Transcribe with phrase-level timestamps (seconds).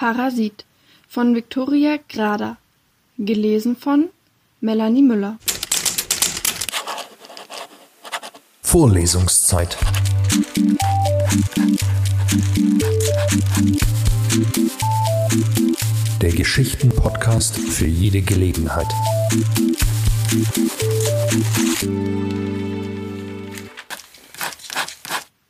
[0.00, 0.64] Parasit
[1.10, 2.56] von Viktoria Grader.
[3.18, 4.08] Gelesen von
[4.62, 5.38] Melanie Müller.
[8.62, 9.76] Vorlesungszeit.
[16.22, 18.88] Der Geschichten-Podcast für jede Gelegenheit.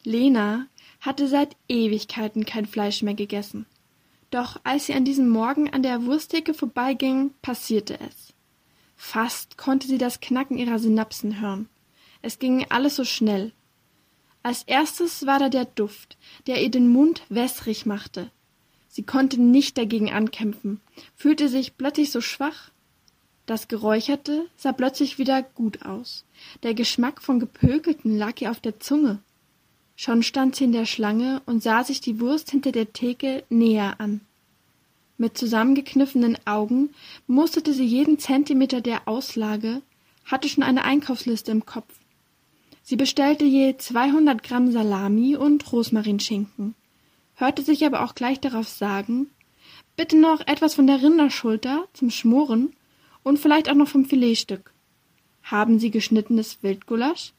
[0.02, 0.66] Lena
[1.00, 3.66] hatte seit Ewigkeiten kein Fleisch mehr gegessen.
[4.30, 8.32] Doch als sie an diesem Morgen an der Wursttheke vorbeiging, passierte es.
[8.96, 11.68] Fast konnte sie das Knacken ihrer Synapsen hören.
[12.22, 13.52] Es ging alles so schnell.
[14.42, 16.16] Als erstes war da der Duft,
[16.46, 18.30] der ihr den Mund wässrig machte.
[18.88, 20.80] Sie konnte nicht dagegen ankämpfen,
[21.14, 22.70] fühlte sich plötzlich so schwach.
[23.46, 26.24] Das Geräucherte sah plötzlich wieder gut aus.
[26.62, 29.20] Der Geschmack von Gepökelten lag ihr auf der Zunge.
[30.02, 34.00] Schon stand sie in der Schlange und sah sich die Wurst hinter der Theke näher
[34.00, 34.22] an.
[35.18, 36.88] Mit zusammengekniffenen Augen
[37.26, 39.82] musterte sie jeden Zentimeter der Auslage,
[40.24, 41.92] hatte schon eine Einkaufsliste im Kopf.
[42.82, 46.74] Sie bestellte je 200 Gramm Salami und Rosmarinschinken,
[47.34, 49.26] hörte sich aber auch gleich darauf sagen,
[49.96, 52.72] bitte noch etwas von der Rinderschulter zum Schmoren
[53.22, 54.72] und vielleicht auch noch vom Filetstück.
[55.42, 57.34] Haben Sie geschnittenes Wildgulasch?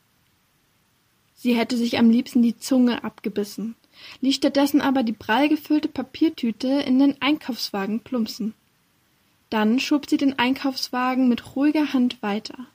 [1.42, 3.74] Sie hätte sich am liebsten die Zunge abgebissen,
[4.20, 8.54] ließ stattdessen aber die prall gefüllte Papiertüte in den Einkaufswagen plumpsen.
[9.50, 12.68] Dann schob sie den Einkaufswagen mit ruhiger Hand weiter,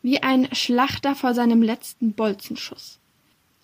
[0.00, 3.00] wie ein Schlachter vor seinem letzten Bolzenschuss.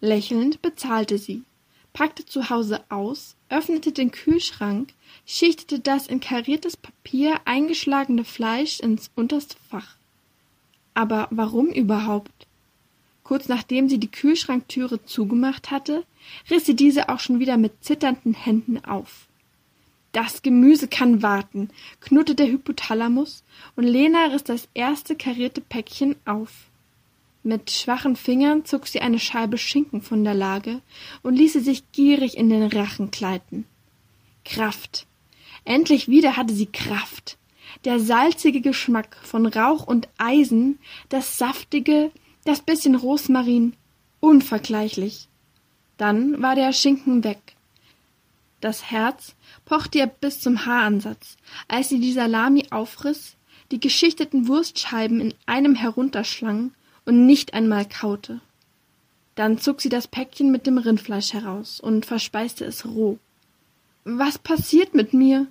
[0.01, 1.45] Lächelnd bezahlte sie,
[1.93, 4.95] packte zu Hause aus, öffnete den Kühlschrank,
[5.27, 9.95] schichtete das in kariertes Papier eingeschlagene Fleisch ins unterste Fach.
[10.93, 12.39] Aber warum überhaupt?
[13.31, 16.03] Kurz nachdem sie die Kühlschranktüre zugemacht hatte,
[16.50, 19.28] riss sie diese auch schon wieder mit zitternden Händen auf.
[20.11, 21.69] Das Gemüse kann warten,
[22.00, 23.45] knurrte der Hypothalamus,
[23.77, 26.50] und Lena riss das erste karierte Päckchen auf.
[27.45, 30.81] Mit schwachen Fingern zog sie eine Scheibe Schinken von der Lage
[31.22, 33.65] und ließ sie sich gierig in den Rachen gleiten.
[34.44, 35.06] Kraft.
[35.65, 37.38] Endlich wieder hatte sie Kraft.
[37.84, 42.10] Der salzige Geschmack von Rauch und Eisen, das saftige,
[42.45, 43.75] das bisschen Rosmarin,
[44.21, 45.28] unvergleichlich.
[45.97, 47.56] Dann war der Schinken weg.
[48.61, 49.34] Das Herz
[49.65, 51.37] pochte ihr bis zum Haaransatz,
[51.69, 53.37] als sie die Salami aufriss,
[53.71, 56.73] die geschichteten Wurstscheiben in einem herunterschlang
[57.06, 58.41] und nicht einmal kaute.
[59.34, 63.19] Dann zog sie das Päckchen mit dem Rindfleisch heraus und verspeiste es roh.
[64.05, 65.47] Was passiert mit mir?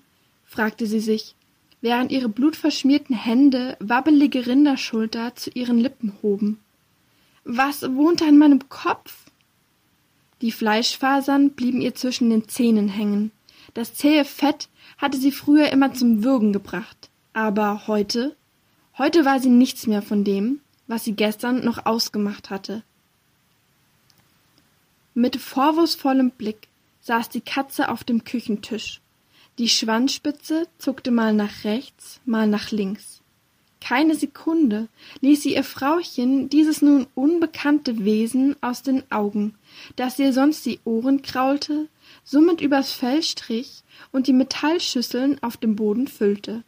[0.45, 1.35] fragte sie sich,
[1.81, 6.59] während ihre blutverschmierten Hände wabbelige Rinderschulter zu ihren Lippen hoben.
[7.43, 9.25] Was wohnte an meinem Kopf?
[10.41, 13.31] Die Fleischfasern blieben ihr zwischen den Zähnen hängen.
[13.73, 17.09] Das zähe Fett hatte sie früher immer zum Würgen gebracht.
[17.33, 18.35] Aber heute?
[18.97, 22.83] Heute war sie nichts mehr von dem, was sie gestern noch ausgemacht hatte.
[25.13, 26.67] Mit vorwurfsvollem Blick
[27.01, 29.01] saß die Katze auf dem Küchentisch.
[29.57, 33.21] Die Schwanzspitze zuckte mal nach rechts, mal nach links.
[33.81, 34.87] Keine Sekunde
[35.21, 39.55] ließ sie ihr Frauchen dieses nun unbekannte Wesen aus den Augen,
[39.95, 41.87] das ihr sonst die Ohren kraulte,
[42.23, 46.63] summend übers Fell strich und die Metallschüsseln auf dem Boden füllte.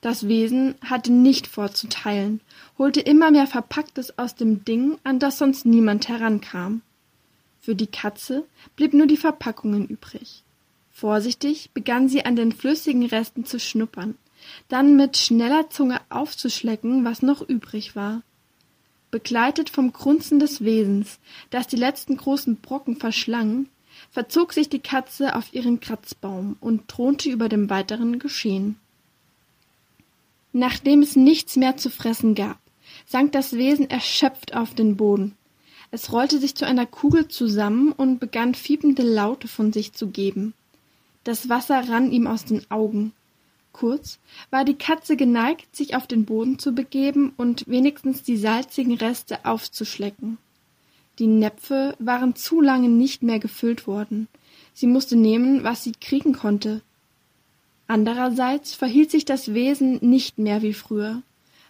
[0.00, 2.40] Das Wesen hatte nicht vorzuteilen,
[2.76, 6.82] holte immer mehr Verpacktes aus dem Ding, an das sonst niemand herankam.
[7.62, 8.44] Für die Katze
[8.76, 10.42] blieb nur die Verpackungen übrig.
[10.92, 14.16] Vorsichtig begann sie an den flüssigen Resten zu schnuppern,
[14.68, 18.22] dann mit schneller Zunge aufzuschlecken, was noch übrig war.
[19.10, 21.18] Begleitet vom Grunzen des Wesens,
[21.50, 23.68] das die letzten großen Brocken verschlang,
[24.10, 28.76] verzog sich die Katze auf ihren Kratzbaum und thronte über dem weiteren Geschehen.
[30.52, 32.58] Nachdem es nichts mehr zu fressen gab,
[33.06, 35.36] sank das Wesen erschöpft auf den Boden.
[35.90, 40.54] Es rollte sich zu einer Kugel zusammen und begann fiepende Laute von sich zu geben.
[41.22, 43.12] Das Wasser rann ihm aus den Augen.
[43.74, 48.94] Kurz war die Katze geneigt, sich auf den Boden zu begeben und wenigstens die salzigen
[48.94, 50.38] Reste aufzuschlecken.
[51.18, 54.28] Die Näpfe waren zu lange nicht mehr gefüllt worden.
[54.74, 56.82] Sie musste nehmen, was sie kriegen konnte.
[57.88, 61.22] Andererseits verhielt sich das Wesen nicht mehr wie früher.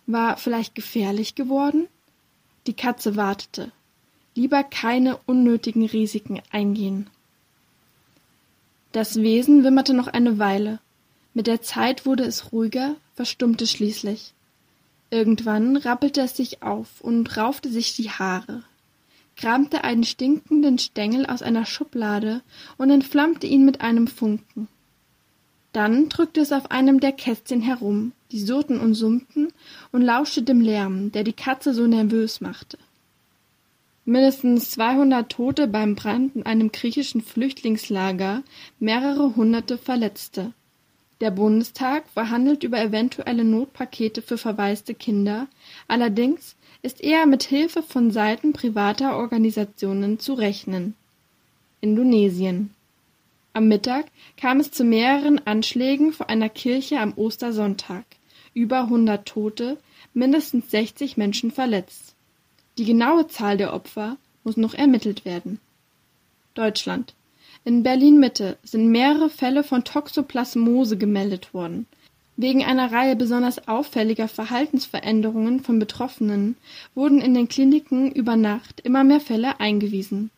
[0.06, 1.88] War vielleicht gefährlich geworden?
[2.66, 3.72] Die Katze wartete.
[4.34, 7.08] Lieber keine unnötigen Risiken eingehen.
[8.92, 10.80] Das Wesen wimmerte noch eine Weile,
[11.34, 14.32] mit der Zeit wurde es ruhiger, verstummte schließlich.
[15.10, 18.62] Irgendwann rappelte es sich auf und raufte sich die Haare,
[19.36, 22.42] kramte einen stinkenden Stengel aus einer Schublade
[22.78, 24.68] und entflammte ihn mit einem Funken.
[25.72, 29.48] Dann drückte es auf einem der Kästchen herum, die surrten und summten,
[29.90, 32.78] und lauschte dem Lärm, der die Katze so nervös machte.
[34.04, 38.42] Mindestens 200 Tote beim Brand in einem griechischen Flüchtlingslager,
[38.78, 40.52] mehrere hunderte Verletzte.
[41.24, 45.48] Der Bundestag verhandelt über eventuelle Notpakete für verwaiste Kinder,
[45.88, 50.94] allerdings ist eher mit Hilfe von Seiten privater Organisationen zu rechnen.
[51.80, 52.74] Indonesien
[53.54, 54.04] am Mittag
[54.36, 58.04] kam es zu mehreren Anschlägen vor einer Kirche am Ostersonntag,
[58.52, 59.78] über hundert Tote,
[60.12, 62.14] mindestens sechzig Menschen verletzt.
[62.76, 65.58] Die genaue Zahl der Opfer muss noch ermittelt werden.
[66.52, 67.14] Deutschland
[67.64, 71.86] in Berlin-Mitte sind mehrere Fälle von Toxoplasmose gemeldet worden.
[72.36, 76.56] Wegen einer Reihe besonders auffälliger Verhaltensveränderungen von Betroffenen
[76.94, 80.30] wurden in den Kliniken über Nacht immer mehr Fälle eingewiesen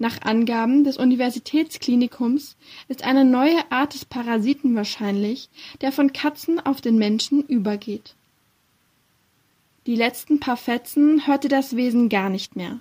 [0.00, 2.56] nach Angaben des Universitätsklinikums
[2.88, 5.50] ist eine neue Art des Parasiten wahrscheinlich,
[5.82, 8.14] der von Katzen auf den Menschen übergeht.
[9.86, 12.80] Die letzten paar Fetzen hörte das Wesen gar nicht mehr.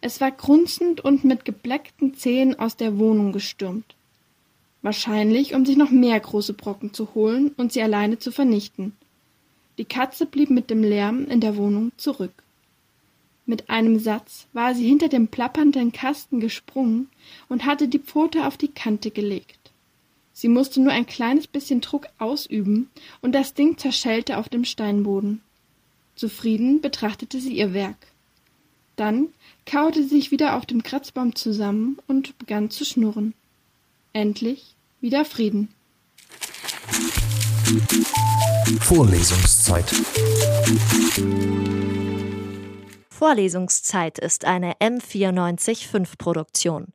[0.00, 3.94] Es war grunzend und mit gebleckten Zähnen aus der Wohnung gestürmt.
[4.82, 8.92] Wahrscheinlich, um sich noch mehr große Brocken zu holen und sie alleine zu vernichten.
[9.76, 12.32] Die Katze blieb mit dem Lärm in der Wohnung zurück.
[13.46, 17.08] Mit einem Satz war sie hinter dem plappernden Kasten gesprungen
[17.48, 19.58] und hatte die Pfote auf die Kante gelegt.
[20.34, 22.90] Sie musste nur ein kleines bisschen Druck ausüben,
[23.22, 25.40] und das Ding zerschellte auf dem Steinboden.
[26.14, 27.96] Zufrieden betrachtete sie ihr Werk.
[28.98, 29.28] Dann
[29.64, 33.32] kauerte sie sich wieder auf dem Kratzbaum zusammen und begann zu schnurren.
[34.12, 35.68] Endlich wieder Frieden.
[38.80, 39.88] Vorlesungszeit.
[43.08, 46.88] Vorlesungszeit ist eine M945 Produktion.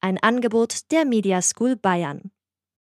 [0.00, 2.30] Ein Angebot der Media School Bayern.